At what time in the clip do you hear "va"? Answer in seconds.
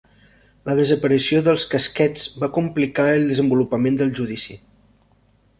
2.45-2.51